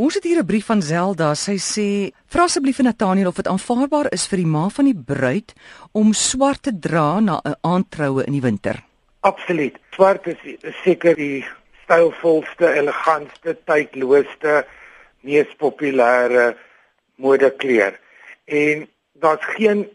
Ons 0.00 0.14
het 0.14 0.24
hier 0.24 0.40
'n 0.40 0.46
brief 0.46 0.66
van 0.66 0.82
Zelda. 0.82 1.34
Sy 1.34 1.56
sê: 1.72 1.88
"Vra 2.26 2.42
asseblief 2.42 2.76
vir 2.76 2.84
Nathaniel 2.84 3.26
of 3.28 3.34
dit 3.34 3.46
aanvaarbaar 3.46 4.06
is 4.12 4.26
vir 4.26 4.36
die 4.36 4.46
ma 4.46 4.68
van 4.68 4.84
die 4.84 5.02
bruid 5.04 5.52
om 5.92 6.12
swart 6.12 6.62
te 6.62 6.78
dra 6.78 7.20
na 7.20 7.40
'n 7.44 7.54
aandtroue 7.60 8.24
in 8.24 8.32
die 8.32 8.40
winter." 8.40 8.82
Absoluut. 9.20 9.78
Swart 9.90 10.26
is 10.26 10.36
seker 10.84 11.14
die 11.14 11.44
stylvolste, 11.82 12.72
elegantste, 12.74 13.58
tydlooste, 13.64 14.66
mees 15.20 15.48
populêre 15.56 16.56
modekleur. 17.14 18.00
En 18.44 18.88
daar's 19.12 19.44
geen 19.44 19.88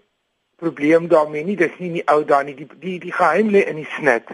probleem 0.56 1.08
daarmee 1.08 1.44
nie. 1.44 1.56
Dis 1.56 1.78
nie 1.78 1.92
die 1.92 2.08
ou 2.08 2.26
daai 2.26 2.44
nie. 2.44 2.56
Die 2.56 2.68
die 2.80 3.00
die 3.00 3.14
geheim 3.14 3.50
lê 3.50 3.66
in 3.68 3.76
die 3.76 3.90
snit 3.98 4.28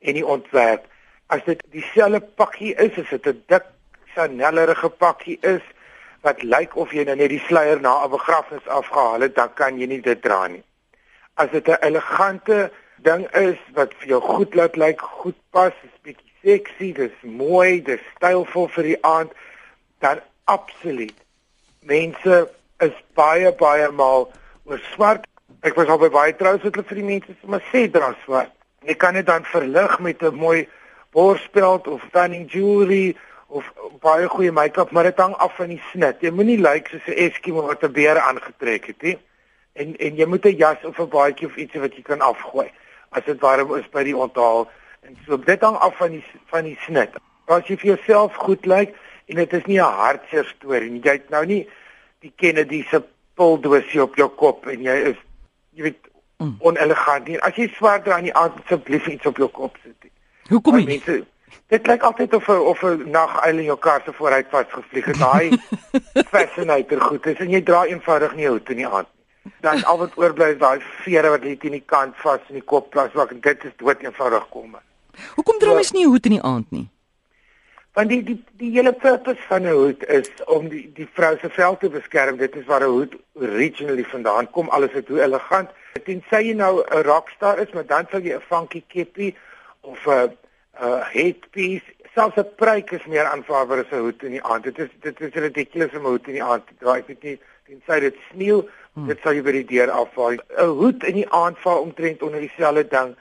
en 0.00 0.14
die 0.14 0.26
ontwerp. 0.26 0.84
As 1.26 1.44
dit 1.44 1.62
dieselfde 1.70 2.20
pakkie 2.20 2.74
is, 2.74 2.92
is 2.96 3.08
dit 3.08 3.26
'n 3.26 3.42
dik 3.46 3.73
Chanel-erige 4.14 4.88
pakkie 4.88 5.38
is 5.42 5.62
wat 6.24 6.42
lyk 6.42 6.76
of 6.80 6.92
jy 6.94 7.04
nou 7.04 7.16
net 7.18 7.32
die 7.32 7.42
sluier 7.46 7.80
na 7.80 8.04
'n 8.04 8.10
begrafnis 8.10 8.66
afgehaal 8.66 9.20
het, 9.26 9.34
dan 9.34 9.52
kan 9.54 9.78
jy 9.78 9.86
nie 9.86 10.00
dit 10.00 10.22
dra 10.22 10.46
nie. 10.46 10.62
As 11.34 11.50
dit 11.50 11.68
'n 11.68 11.82
elegante 11.82 12.70
ding 12.96 13.26
is 13.34 13.58
wat 13.74 13.94
vir 13.98 14.08
jou 14.08 14.20
goed 14.20 14.54
laat 14.54 14.76
lyk, 14.76 15.00
goed 15.00 15.36
pas, 15.50 15.72
is 15.82 16.00
bietjie 16.02 16.32
sexy, 16.42 16.92
dis 16.92 17.16
mooi, 17.22 17.82
dis 17.82 18.00
stylvol 18.16 18.68
vir 18.68 18.82
die 18.82 19.04
aand, 19.04 19.32
dan 19.98 20.20
absoluut. 20.44 21.16
Mense 21.80 22.48
is 22.78 22.96
baie 23.14 23.52
baie 23.52 23.90
mal 23.90 24.32
oor 24.64 24.80
swart. 24.94 25.26
Ek 25.60 25.76
was 25.76 25.88
al 25.88 25.98
by 25.98 26.08
baie 26.08 26.36
troues 26.36 26.62
wat 26.62 26.74
hulle 26.74 26.88
vir 26.88 27.00
die 27.00 27.10
mense 27.12 27.32
sê, 27.32 27.46
maar 27.48 27.64
sê 27.72 27.90
dra 27.90 28.14
swart. 28.24 28.52
Jy 28.84 28.94
kan 28.94 29.14
dit 29.14 29.26
dan 29.26 29.44
verlig 29.44 30.00
met 30.00 30.22
'n 30.22 30.34
mooi 30.34 30.68
borspeld 31.12 31.86
of 31.88 32.02
stunning 32.08 32.50
jewelry 32.50 33.16
of 33.54 33.66
baie 34.02 34.28
goeie 34.28 34.52
make-up, 34.52 34.90
maar 34.90 35.06
dit 35.06 35.20
hang 35.22 35.34
af 35.34 35.54
van 35.56 35.70
die 35.70 35.82
snit. 35.92 36.22
Jy 36.24 36.32
moenie 36.34 36.58
lyk 36.58 36.72
like 36.72 36.90
soos 36.90 37.06
'n 37.06 37.18
Eskimo 37.26 37.62
wat 37.66 37.84
'n 37.84 37.92
beer 37.92 38.18
aangetrek 38.18 38.86
het 38.86 39.02
nie. 39.02 39.18
En 39.72 39.96
en 39.96 40.16
jy 40.16 40.26
moet 40.26 40.46
'n 40.46 40.56
jas 40.56 40.84
of 40.84 40.98
'n 40.98 41.08
baadjie 41.08 41.46
of 41.46 41.56
iets 41.56 41.74
wat 41.74 41.94
jy 41.94 42.02
kan 42.02 42.20
afgooi 42.20 42.70
as 43.10 43.24
dit 43.24 43.40
warm 43.40 43.74
is 43.74 43.88
by 43.90 44.02
die 44.02 44.16
onthaal. 44.16 44.70
En 45.00 45.16
so 45.26 45.36
dit 45.38 45.60
hang 45.60 45.76
af 45.76 45.96
van 45.96 46.10
die 46.10 46.24
van 46.46 46.64
die 46.64 46.78
snit. 46.86 47.10
As 47.46 47.66
jy 47.66 47.76
vir 47.76 47.96
jouself 47.96 48.34
goed 48.34 48.66
lyk 48.66 48.88
like, 48.88 48.94
en 49.26 49.36
dit 49.36 49.52
is 49.52 49.64
nie 49.64 49.80
'n 49.80 49.96
hartseer 50.00 50.44
storie 50.44 50.90
nie. 50.90 51.00
Jy 51.02 51.12
het 51.12 51.30
nou 51.30 51.46
nie 51.46 51.68
die 52.18 52.32
Kennedy 52.36 52.84
se 52.88 53.02
puldoosie 53.34 54.02
op 54.02 54.16
jou 54.16 54.28
kop 54.28 54.66
en 54.66 54.82
jy 54.82 54.96
is 55.10 55.16
jy 55.70 55.82
weet 55.82 56.08
mm. 56.38 56.56
onelegant 56.58 57.28
nie. 57.28 57.40
As 57.40 57.54
jy 57.54 57.68
swart 57.68 58.04
dra 58.04 58.16
aan 58.16 58.28
die 58.28 58.34
aand 58.34 58.58
asseblief 58.64 59.06
iets 59.06 59.26
op 59.26 59.36
jou 59.36 59.48
kop 59.48 59.76
sit. 59.82 60.10
Hoekom 60.48 60.76
nie? 60.76 60.86
Mense 60.86 61.24
Dit 61.66 61.86
lyk 61.86 62.02
altyd 62.02 62.34
of 62.34 62.48
'n 62.48 62.52
of 62.52 62.82
'n 62.82 63.10
naguil 63.10 63.58
in 63.58 63.64
jou 63.64 63.78
kar 63.78 64.02
se 64.04 64.12
vooruit 64.12 64.46
vasgevlieg 64.50 65.04
het. 65.04 65.18
Daai 65.18 65.58
fascinator 66.32 67.00
goed 67.00 67.26
is 67.26 67.38
en 67.38 67.50
jy 67.50 67.62
dra 67.62 67.84
eenvoudig 67.84 68.34
nie 68.34 68.48
die 68.64 68.86
aand 68.86 69.08
nie. 69.14 69.52
Dan 69.60 69.84
al 69.84 69.98
wat 69.98 70.16
oorbly 70.16 70.52
is 70.54 70.58
daai 70.58 70.80
vere 70.80 71.28
wat 71.28 71.42
net 71.44 71.64
in 71.64 71.76
die 71.76 71.84
kant 71.86 72.16
vas 72.16 72.40
in 72.48 72.54
die 72.54 72.64
kop 72.72 72.90
plaas 72.90 73.12
wat 73.12 73.32
dit 73.40 73.64
is 73.64 73.76
dood 73.76 74.02
eenvoudig 74.02 74.48
kom. 74.48 74.76
Hoekom 75.36 75.58
dra 75.58 75.74
mens 75.74 75.92
nie 75.92 76.06
hoed 76.06 76.26
in 76.26 76.36
die 76.38 76.42
aand 76.42 76.70
nie? 76.70 76.88
Want 77.94 78.08
die 78.10 78.22
die 78.26 78.38
die 78.58 78.70
hele 78.74 78.92
purpose 78.92 79.42
van 79.48 79.62
'n 79.62 79.74
hoed 79.74 80.06
is 80.06 80.30
om 80.46 80.68
die 80.68 80.92
die 80.94 81.08
vrou 81.12 81.36
se 81.38 81.48
vel 81.48 81.76
te 81.76 81.88
beskerm. 81.88 82.36
Dit 82.36 82.56
is 82.56 82.64
waar 82.66 82.82
'n 82.82 82.94
hoed 82.96 83.14
originally 83.34 84.04
vandaan 84.04 84.50
kom. 84.50 84.68
Alles 84.68 84.92
is 84.92 85.06
hoe 85.08 85.20
elegant. 85.20 85.70
Tensy 86.04 86.40
jy 86.48 86.54
nou 86.54 86.82
'n 86.82 87.02
rockstar 87.02 87.58
is, 87.58 87.72
maar 87.72 87.86
dan 87.86 88.06
sal 88.10 88.20
jy 88.20 88.34
'n 88.34 88.40
funky 88.48 88.82
keppie 88.88 89.36
of 89.80 90.06
'n 90.06 90.36
'n 90.80 91.02
headpiece, 91.12 91.88
selfs 92.14 92.36
'n 92.36 92.54
pruik 92.56 92.90
is 92.90 93.06
meer 93.06 93.24
aanvaarbaar 93.24 93.78
as 93.84 93.92
'n 93.92 94.04
hoed 94.06 94.22
in 94.22 94.30
die 94.30 94.42
aand. 94.42 94.64
Dit 94.64 94.78
is 94.78 94.90
dit 95.00 95.20
is 95.20 95.34
ridiculous 95.34 95.94
om 95.94 96.06
'n 96.06 96.14
hoed 96.14 96.26
in 96.26 96.38
die 96.40 96.42
aand 96.42 96.66
te 96.66 96.74
dra. 96.78 96.96
Ek 96.96 97.06
weet 97.06 97.22
nie 97.22 97.38
tensy 97.66 98.00
dit 98.00 98.16
sneeu, 98.30 98.68
hmm. 98.94 99.06
dit 99.06 99.18
sal 99.22 99.32
jy 99.32 99.42
by 99.42 99.52
die 99.52 99.64
deur 99.64 99.90
afval. 99.90 100.32
'n 100.32 100.74
Hoed 100.80 101.04
in 101.04 101.14
die 101.14 101.30
aand 101.30 101.58
val 101.58 101.80
omtrent 101.80 102.22
onder 102.22 102.40
dieselfde 102.40 102.88
ding 102.88 103.16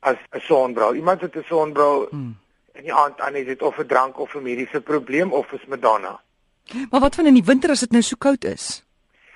as 0.00 0.16
'n 0.32 0.40
sonbril. 0.40 0.94
Iemand 0.94 1.20
het 1.20 1.36
'n 1.36 1.44
sonbril 1.48 2.08
hmm 2.10 2.34
in 2.74 2.88
die 2.88 2.94
aand 2.94 3.20
aan 3.20 3.36
is 3.38 3.46
dit 3.46 3.62
of 3.62 3.78
'n 3.78 3.86
drank 3.86 4.18
of 4.18 4.34
'n 4.34 4.42
mediese 4.42 4.80
probleem 4.80 5.32
of 5.32 5.52
is 5.52 5.64
Madonna. 5.66 6.20
Maar 6.90 7.00
wat 7.00 7.14
van 7.14 7.26
in 7.26 7.34
die 7.34 7.44
winter 7.44 7.70
as 7.70 7.80
dit 7.80 7.90
nou 7.90 8.02
so 8.02 8.16
koud 8.18 8.44
is? 8.44 8.84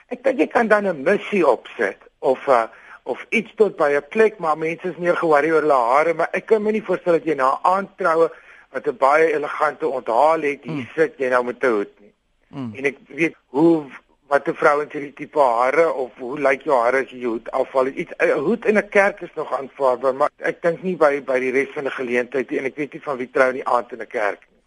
Ek 0.08 0.22
dink 0.22 0.38
jy 0.38 0.46
kan 0.46 0.68
dan 0.68 0.86
'n 0.86 1.02
missie 1.02 1.46
opset 1.46 1.98
of 2.18 2.46
'n 2.46 2.50
uh, 2.50 2.66
of 3.08 3.24
iets 3.30 3.52
tot 3.56 3.76
by 3.76 3.90
'n 3.96 4.08
plek 4.14 4.38
maar 4.38 4.58
mense 4.58 4.88
is 4.88 4.96
meer 4.96 5.16
ge-worry 5.16 5.50
oor 5.50 5.64
hulle 5.64 5.80
hare, 5.92 6.14
maar 6.14 6.28
ek 6.32 6.46
kan 6.46 6.62
my 6.62 6.70
nie 6.70 6.84
voorstel 6.88 7.16
dat 7.18 7.24
jy 7.24 7.34
na 7.34 7.48
'n 7.52 7.64
aantroue 7.74 8.28
wat 8.72 8.86
'n 8.86 8.96
baie 8.96 9.32
elegante 9.32 9.88
onthaal 9.88 10.40
het, 10.40 10.62
hier 10.62 10.84
mm. 10.84 10.90
sit 10.94 11.14
jy 11.18 11.28
nou 11.28 11.44
met 11.44 11.64
'n 11.64 11.72
hoed 11.76 11.94
nie. 12.00 12.12
Mm. 12.48 12.74
En 12.74 12.84
ek 12.84 12.96
weet 13.08 13.34
hoe 13.46 13.86
wat 14.28 14.48
'n 14.48 14.54
vrou 14.54 14.82
in 14.82 14.88
hierdie 14.92 15.14
tipe 15.14 15.40
hare 15.40 15.92
of 15.92 16.10
hoe 16.18 16.40
lyk 16.40 16.62
jou 16.62 16.76
hare 16.82 17.02
as 17.04 17.10
jy 17.10 17.18
jou 17.18 17.32
hoed 17.32 17.50
afval? 17.50 17.86
Iets 17.86 18.12
'n 18.18 18.38
hoed 18.38 18.64
in 18.64 18.76
'n 18.76 18.88
kerk 18.88 19.20
is 19.20 19.34
nog 19.34 19.52
aanvaarbaar, 19.52 20.14
maar 20.14 20.30
ek 20.36 20.62
dink 20.62 20.82
nie 20.82 20.96
by 20.96 21.20
by 21.20 21.38
die 21.40 21.50
res 21.50 21.72
van 21.74 21.84
die 21.84 21.96
geleentheid 22.00 22.52
en 22.52 22.64
ek 22.64 22.76
weet 22.76 22.92
nie 22.92 23.02
van 23.02 23.16
wie 23.16 23.30
trou 23.30 23.52
nie 23.52 23.64
aand 23.64 23.92
in 23.92 24.00
'n 24.00 24.06
kerk 24.06 24.40
nie. 24.50 24.60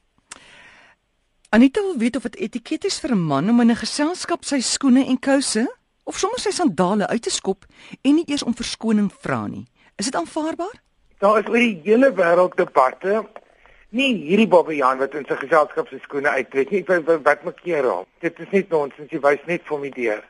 Anita 1.49 1.81
wil 1.81 1.97
weet 1.97 2.15
of 2.15 2.23
dit 2.23 2.35
etiket 2.35 2.85
is 2.85 2.99
vir 2.99 3.11
'n 3.11 3.21
man 3.27 3.49
om 3.49 3.61
in 3.61 3.71
'n 3.71 3.75
geselskap 3.75 4.43
sy 4.43 4.59
skoene 4.59 5.05
en 5.05 5.19
kouse 5.19 5.80
of 6.11 6.19
sommer 6.19 6.41
sy 6.43 6.51
sandale 6.51 7.07
uit 7.07 7.23
te 7.23 7.31
skop 7.31 7.63
en 8.03 8.17
nie 8.17 8.27
eers 8.27 8.43
om 8.43 8.55
verskoning 8.57 9.07
vra 9.23 9.45
nie. 9.47 9.63
Is 9.95 10.09
dit 10.09 10.17
aanvaarbaar? 10.19 10.73
Daar 11.23 11.39
is 11.39 11.47
oor 11.47 11.61
die 11.61 11.77
hele 11.85 12.09
wêreld 12.17 12.57
debatte 12.59 13.21
nie 13.95 14.09
hierdie 14.25 14.47
Bobbejaan 14.51 14.99
wat 14.99 15.15
in 15.19 15.27
sy 15.27 15.37
geselskap 15.39 15.87
se 15.91 15.99
skoene 16.03 16.33
uittrek 16.35 16.71
nie. 16.71 16.83
Wat 16.87 17.23
wat 17.27 17.47
maak 17.47 17.63
jy 17.67 17.79
raak? 17.85 18.09
Dit 18.23 18.39
is 18.43 18.51
net 18.55 18.71
nonsens. 18.71 19.11
Jy 19.11 19.21
wys 19.23 19.47
net 19.47 19.63
vir 19.67 19.81
my 19.83 19.91
deur. 19.95 20.21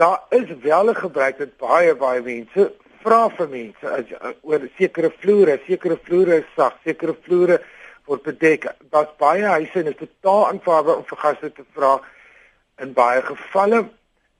Daar 0.00 0.18
is 0.38 0.48
wel 0.64 0.90
'n 0.90 1.02
gebruik 1.04 1.38
dat 1.38 1.56
baie 1.58 1.94
baie 1.94 2.22
mense 2.22 2.72
vra 3.04 3.28
vir 3.36 3.48
mense 3.48 3.86
as 3.98 4.06
oor 4.42 4.68
sekere 4.78 5.10
vloere, 5.10 5.60
sekere 5.66 5.96
vloere 5.96 6.36
is 6.40 6.50
sag, 6.56 6.76
sekere 6.84 7.16
vloere 7.24 7.60
word 8.06 8.22
bedek. 8.22 8.66
Daar's 8.90 9.16
baie 9.18 9.44
huise 9.44 9.78
en 9.78 9.84
dit 9.84 10.00
is 10.00 10.08
totaal 10.08 10.46
aanvaarbaar 10.48 10.96
om 10.96 11.04
vir 11.04 11.18
gaste 11.18 11.50
te 11.52 11.64
vra 11.74 12.00
in 12.78 12.92
baie 12.92 13.22
gevalle 13.22 13.88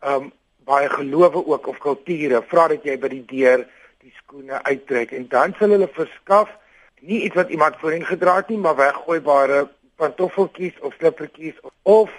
um 0.00 0.32
baie 0.64 0.88
gelowe 0.88 1.46
ook 1.46 1.66
of 1.66 1.78
kulture 1.78 2.42
vra 2.42 2.68
dat 2.68 2.84
jy 2.84 2.98
by 2.98 3.08
die 3.08 3.24
deur 3.26 3.66
die 4.02 4.12
skoene 4.16 4.62
uittrek 4.62 5.12
en 5.12 5.28
dan 5.28 5.54
sal 5.58 5.74
hulle 5.74 5.88
verskaf 5.88 6.50
nie 7.02 7.22
iets 7.26 7.34
wat 7.34 7.50
iemand 7.50 7.76
voorheen 7.78 8.04
gedra 8.06 8.36
het 8.36 8.48
nie, 8.48 8.58
maar 8.58 8.76
weggooibare 8.76 9.68
pantoffeltjies 9.96 10.78
of 10.80 10.94
slippertjies 10.98 11.58
of 11.82 12.10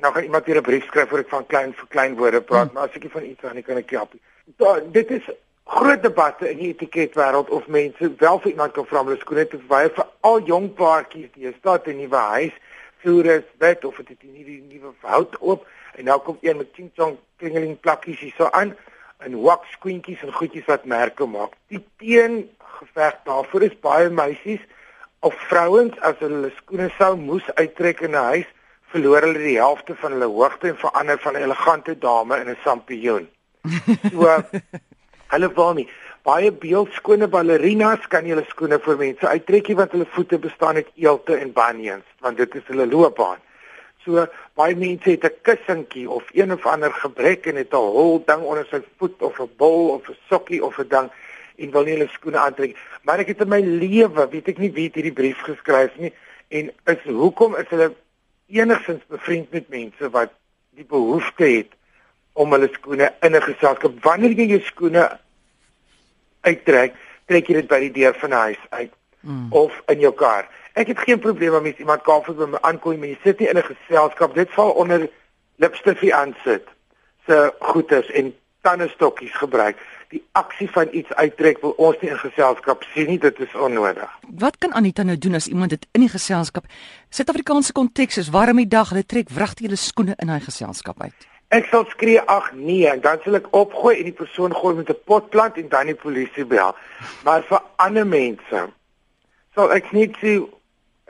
nou 0.00 0.12
gaan 0.14 0.22
iemand 0.22 0.46
hier 0.46 0.56
'n 0.56 0.62
brief 0.62 0.84
skryf 0.84 1.08
voor 1.08 1.18
ek 1.18 1.28
van 1.28 1.46
klein 1.46 1.72
vir 1.74 1.86
klein 1.88 2.16
woorde 2.16 2.40
praat, 2.40 2.66
hmm. 2.66 2.74
maar 2.74 2.88
as 2.88 2.94
ek 2.94 3.02
nie 3.02 3.10
van 3.10 3.24
iets 3.24 3.44
aan 3.44 3.54
nie 3.54 3.62
kan 3.62 3.76
ek 3.76 3.90
help. 3.90 4.12
Da, 4.56 4.80
dit 4.80 5.10
is 5.10 5.30
groot 5.64 6.02
debatte 6.02 6.50
in 6.50 6.56
die 6.56 6.68
etiketwêreld 6.68 7.50
of 7.50 7.66
mense 7.66 8.14
wel 8.18 8.40
vir 8.40 8.50
iemand 8.50 8.72
kan 8.72 8.86
vra 8.86 9.00
om 9.00 9.06
hulle 9.06 9.20
skoene 9.20 9.46
te 9.46 9.58
verwy 9.58 9.90
vir 9.94 10.06
al 10.20 10.40
jong 10.46 10.72
paartjies 10.74 11.30
die 11.34 11.54
staat 11.58 11.86
'n 11.86 11.96
nuwe 11.96 12.16
huis, 12.16 12.52
vloere, 13.02 13.42
bed 13.58 13.84
of 13.84 13.96
dit 14.04 14.22
nie 14.22 14.44
die 14.44 14.60
nuwe 14.60 14.92
hout 15.06 15.36
oop 15.40 15.66
en 15.96 16.04
nou 16.08 16.18
kom 16.24 16.38
een 16.40 16.60
met 16.60 16.72
ching-chong 16.76 17.18
klingeling 17.40 17.78
plakkies 17.80 18.20
hier 18.20 18.34
so 18.36 18.48
aan 18.56 18.74
en 19.24 19.36
wax 19.44 19.72
squinkies 19.76 20.22
en 20.24 20.32
goedjies 20.32 20.68
wat 20.68 20.86
merke 20.88 21.26
maak. 21.26 21.56
Die 21.68 21.82
teen 22.00 22.48
geveg 22.78 23.18
daarvoor 23.26 23.66
is 23.68 23.76
baie 23.84 24.08
meisies 24.08 24.62
of 25.20 25.36
vrouens 25.48 25.98
as 26.06 26.16
hulle 26.24 26.52
skoene 26.56 26.88
sou 26.96 27.16
moes 27.20 27.48
uittrek 27.56 28.00
in 28.06 28.16
'n 28.16 28.28
huis, 28.32 28.48
verloor 28.92 29.26
hulle 29.26 29.42
die 29.42 29.58
helfte 29.58 29.94
van 29.94 30.16
hulle 30.16 30.30
hoogte 30.32 30.68
en 30.68 30.78
verander 30.84 31.18
van 31.18 31.36
'n 31.36 31.42
elegante 31.48 31.98
dame 31.98 32.40
in 32.40 32.48
'n 32.48 32.62
sampioen. 32.64 33.28
So 34.10 34.42
hulle 35.32 35.52
wil 35.54 35.74
nie 35.74 35.88
baie 36.24 36.50
beeldskone 36.52 37.28
ballerinas 37.28 38.06
kan 38.12 38.26
hulle 38.28 38.44
skoene 38.48 38.78
vir 38.84 38.96
mense 38.96 39.28
uittrekkie 39.28 39.76
want 39.76 39.92
hulle 39.96 40.08
voete 40.16 40.38
bestaan 40.38 40.76
uit 40.76 40.90
eelte 40.96 41.36
en 41.36 41.52
bunions 41.52 42.04
want 42.20 42.36
dit 42.36 42.54
is 42.54 42.66
hulle 42.68 42.86
loopbaan. 42.86 43.40
So 44.04 44.26
baie 44.56 44.76
mense 44.76 45.10
het 45.10 45.24
'n 45.24 45.40
kussentjie 45.42 46.08
of 46.10 46.24
een 46.32 46.52
of 46.52 46.66
ander 46.66 46.92
gebrek 46.92 47.46
en 47.46 47.56
het 47.56 47.72
'n 47.72 47.76
hol 47.96 48.22
ding 48.26 48.42
onder 48.42 48.66
sy 48.70 48.82
voet 48.98 49.22
of 49.22 49.40
'n 49.40 49.50
bol 49.56 49.88
of 49.96 50.08
'n 50.08 50.16
sokkie 50.28 50.64
of 50.64 50.78
'n 50.78 50.88
ding 50.88 51.10
en 51.56 51.70
wil 51.70 51.84
nie 51.84 51.96
hulle 51.96 52.08
skoene 52.08 52.38
aantrek 52.38 52.76
maar 53.02 53.18
ek 53.18 53.32
het 53.32 53.40
in 53.40 53.48
my 53.48 53.60
lewe 53.60 54.28
weet 54.32 54.48
ek 54.48 54.58
nie 54.58 54.72
wie 54.72 54.86
het 54.88 54.94
hierdie 54.98 55.16
brief 55.16 55.40
geskryf 55.48 55.96
nie 55.96 56.12
en 56.48 56.70
is 56.92 57.02
hoekom 57.04 57.56
is 57.56 57.68
hulle 57.68 57.92
enigstens 58.48 59.02
bevriend 59.08 59.52
met 59.52 59.68
mense 59.68 60.10
wat 60.10 60.32
die 60.76 60.84
behoefte 60.84 61.44
het 61.44 61.76
om 62.32 62.52
hulle 62.52 62.70
skoene 62.72 63.12
in 63.20 63.36
'n 63.36 63.42
geselskap 63.42 64.02
wanneer 64.04 64.30
jy 64.30 64.46
jou 64.54 64.60
skoene 64.60 65.04
uittrek 66.40 66.96
trek 67.26 67.46
jy 67.48 67.60
dit 67.60 67.68
by 67.68 67.80
die 67.86 67.92
deur 68.00 68.16
van 68.22 68.34
die 68.34 68.42
huis 68.48 68.64
uit 68.70 68.92
mm. 69.20 69.46
of 69.62 69.82
in 69.92 70.00
jou 70.00 70.12
kar 70.14 70.48
ek 70.72 70.92
het 70.92 70.98
geen 71.06 71.18
probleem 71.18 71.62
met 71.62 71.78
iemand 71.78 72.02
kaffie 72.02 72.34
by 72.34 72.50
my 72.50 72.60
aankom 72.60 72.98
maar 72.98 73.12
jy 73.12 73.18
sit 73.22 73.40
nie 73.40 73.48
in 73.48 73.58
'n 73.58 73.70
geselskap 73.72 74.34
dit 74.34 74.50
val 74.58 74.70
onder 74.70 75.08
lipstifie 75.56 76.14
aan 76.14 76.34
sit 76.44 76.66
se 77.26 77.52
goeders 77.58 78.10
en 78.10 78.34
tandestokkies 78.60 79.36
gebruik 79.36 79.76
die 80.10 80.22
aksie 80.32 80.66
van 80.74 80.88
iets 80.90 81.12
uittrek 81.14 81.60
wil 81.62 81.74
ons 81.78 81.98
nie 82.02 82.10
in 82.10 82.18
geselskap 82.18 82.82
sien 82.94 83.06
nie, 83.12 83.18
dit 83.22 83.38
is 83.38 83.52
onnodig. 83.54 84.10
Wat 84.42 84.58
kan 84.58 84.74
Anita 84.74 85.04
nou 85.06 85.16
doen 85.18 85.38
as 85.38 85.46
iemand 85.46 85.70
dit 85.76 85.86
in 85.94 86.06
die 86.06 86.10
geselskap 86.10 86.66
Suid-Afrikaanse 87.14 87.74
konteks 87.76 88.18
is 88.18 88.30
warm 88.34 88.58
die 88.58 88.68
dag, 88.70 88.90
hulle 88.90 89.06
trek 89.06 89.30
wragtig 89.34 89.68
hulle 89.68 89.78
skoene 89.78 90.16
in 90.18 90.32
daai 90.32 90.42
geselskap 90.42 91.02
uit? 91.02 91.28
Ek 91.50 91.66
sal 91.66 91.84
skree 91.90 92.20
ag 92.30 92.52
nee 92.54 92.86
en 92.86 93.00
dan 93.02 93.18
sal 93.24 93.40
ek 93.40 93.48
opgooi 93.50 93.96
en 93.98 94.06
die 94.06 94.14
persoon 94.14 94.54
gooi 94.54 94.74
met 94.76 94.90
'n 94.90 95.02
potplant 95.04 95.56
en 95.58 95.68
dan 95.68 95.86
die 95.86 95.98
polisie 95.98 96.44
bel. 96.44 96.74
Maar 97.24 97.42
vir 97.42 97.62
ander 97.76 98.06
mense 98.06 98.68
sal 99.54 99.72
ek 99.72 99.92
net 99.92 100.14
sê 100.22 100.38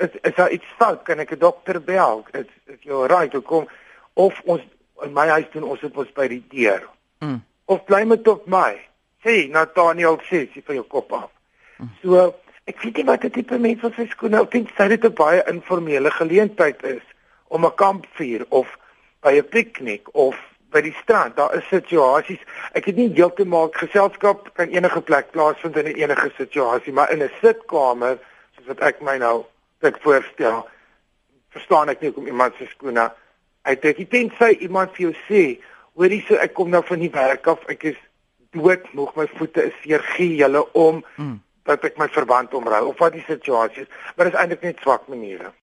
is 0.01 0.13
is 0.23 0.35
daar 0.35 0.51
iets 0.51 0.71
fout? 0.79 1.03
Kan 1.05 1.19
ek 1.19 1.33
'n 1.33 1.39
dokter 1.39 1.81
bel? 1.81 2.25
Is 2.33 2.49
is 2.67 2.81
jy 2.81 3.07
reg? 3.07 3.35
Ek 3.35 3.45
kom 3.45 3.69
of 4.15 4.41
ons 4.45 4.63
in 5.03 5.13
my 5.13 5.29
huis 5.29 5.51
doen 5.53 5.63
ons 5.63 5.81
dit 5.81 5.97
ons 5.97 6.13
by 6.13 6.29
die 6.29 6.45
deur. 6.49 6.89
Mm. 7.21 7.43
Of 7.65 7.85
bly 7.85 8.05
met 8.05 8.29
op 8.29 8.47
my. 8.47 8.81
Sê 9.25 9.49
Nathaniel 9.51 10.19
sê 10.31 10.49
jy 10.55 10.63
vir 10.65 10.75
jou 10.75 10.85
kop 10.85 11.13
af. 11.13 11.31
Mm. 11.79 11.91
So 12.03 12.35
ek 12.65 12.81
weet 12.83 12.97
nie 12.97 13.05
wat 13.05 13.21
dit 13.21 13.33
tipe 13.33 13.59
mense 13.59 13.83
wat 13.83 13.95
sy 13.95 14.07
skoene 14.07 14.41
op 14.41 14.51
dink 14.51 14.73
sy 14.77 14.89
dit 14.89 15.05
'n 15.05 15.15
baie 15.15 15.45
informele 15.47 16.11
geleentheid 16.11 16.83
is 16.83 17.05
om 17.49 17.67
'n 17.67 17.75
kampvuur 17.75 18.47
of 18.49 18.79
by 19.21 19.37
'n 19.39 19.49
piknik 19.49 20.09
of 20.15 20.37
by 20.71 20.81
die 20.81 20.97
strand. 21.03 21.37
Daar 21.37 21.55
is 21.55 21.69
situasies. 21.69 22.41
Ek 22.73 22.85
het 22.85 22.97
nie 22.97 23.11
heeltemal 23.15 23.71
geselskap 23.73 24.51
kan 24.55 24.69
enige 24.69 25.01
plek 25.01 25.31
plaasvind 25.31 25.77
in 25.77 25.87
enige 25.87 26.31
situasie, 26.37 26.93
maar 26.93 27.11
in 27.11 27.23
'n 27.23 27.31
sitkamer 27.41 28.19
soos 28.57 28.67
wat 28.67 28.81
ek 28.81 29.01
my 29.01 29.17
nou 29.17 29.45
dit 29.81 29.97
voorstel, 30.01 30.69
verstaan 31.51 31.89
ek 31.89 32.01
nie 32.01 32.11
hoekom 32.11 32.27
iemand 32.27 32.55
se 32.59 32.67
skoene 32.67 33.11
uit 33.63 33.83
dit 33.83 34.11
tensy 34.11 34.57
iemand 34.65 34.95
vir 34.97 35.11
jou 35.11 35.15
sê, 35.29 35.43
hoorie 35.99 36.23
so 36.27 36.39
ek 36.41 36.55
kom 36.57 36.71
nou 36.73 36.83
van 36.87 37.03
die 37.03 37.13
werk 37.13 37.47
af, 37.51 37.63
ek 37.73 37.91
is 37.93 38.01
dood, 38.57 38.87
moeg 38.97 39.13
my 39.19 39.27
voete 39.37 39.67
is 39.69 39.77
seer, 39.83 40.03
gee 40.17 40.37
julle 40.41 40.65
om 40.79 41.03
hmm. 41.17 41.39
dat 41.69 41.85
ek 41.87 41.99
my 42.01 42.09
verband 42.11 42.55
omrou 42.57 42.87
of 42.91 43.03
wat 43.03 43.15
die 43.15 43.25
situasie 43.27 43.85
is, 43.85 43.91
maar 44.17 44.31
dit 44.31 44.35
is 44.35 44.41
eintlik 44.41 44.65
net 44.67 44.81
swak 44.83 45.07
maniere. 45.13 45.53